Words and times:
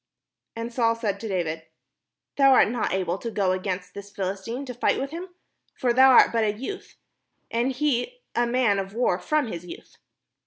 And 0.55 0.73
Saul 0.73 0.95
said 0.95 1.19
to 1.19 1.27
David: 1.27 1.67
"Thou 2.35 2.53
art 2.53 2.69
not 2.69 2.91
able 2.91 3.19
to 3.19 3.29
go 3.29 3.51
against 3.51 3.93
this 3.93 4.09
Philistine 4.09 4.65
to 4.65 4.73
fight 4.73 4.99
with 4.99 5.11
him: 5.11 5.27
for 5.75 5.93
thou 5.93 6.09
art 6.09 6.31
but 6.31 6.43
a 6.43 6.53
youth, 6.57 6.95
and 7.51 7.71
he 7.71 8.21
a 8.33 8.47
man 8.47 8.79
of 8.79 8.95
war 8.95 9.19
from 9.19 9.45
his 9.45 9.63
youth." 9.63 9.97